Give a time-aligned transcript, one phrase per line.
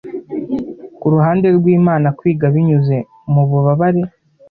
[0.99, 2.97] kuruhande rwImana kwiga binyuze
[3.33, 4.01] mububabare